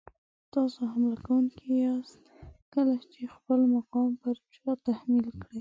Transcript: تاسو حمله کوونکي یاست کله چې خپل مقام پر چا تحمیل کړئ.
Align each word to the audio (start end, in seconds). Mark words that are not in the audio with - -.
تاسو 0.53 0.79
حمله 0.91 1.17
کوونکي 1.25 1.67
یاست 1.85 2.21
کله 2.73 2.95
چې 3.11 3.21
خپل 3.35 3.59
مقام 3.75 4.09
پر 4.21 4.35
چا 4.55 4.69
تحمیل 4.87 5.27
کړئ. 5.39 5.49